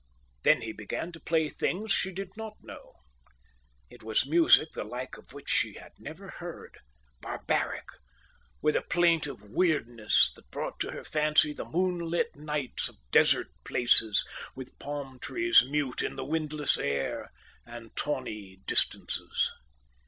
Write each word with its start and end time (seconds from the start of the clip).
Then 0.41 0.63
he 0.63 0.71
began 0.71 1.11
to 1.11 1.19
play 1.19 1.47
things 1.47 1.91
she 1.91 2.11
did 2.11 2.35
not 2.35 2.55
know. 2.63 2.95
It 3.87 4.01
was 4.01 4.25
music 4.25 4.71
the 4.73 4.83
like 4.83 5.15
of 5.15 5.31
which 5.31 5.47
she 5.47 5.75
had 5.75 5.91
never 5.99 6.27
heard, 6.39 6.79
barbaric, 7.21 7.85
with 8.63 8.75
a 8.75 8.81
plaintive 8.81 9.43
weirdness 9.43 10.33
that 10.33 10.49
brought 10.49 10.79
to 10.79 10.89
her 10.89 11.03
fancy 11.03 11.53
the 11.53 11.65
moonlit 11.69 12.35
nights 12.35 12.89
of 12.89 12.95
desert 13.11 13.49
places, 13.63 14.25
with 14.55 14.79
palm 14.79 15.19
trees 15.19 15.63
mute 15.69 16.01
in 16.01 16.15
the 16.15 16.25
windless 16.25 16.77
air, 16.79 17.29
and 17.63 17.95
tawny 17.95 18.57
distances. 18.65 19.51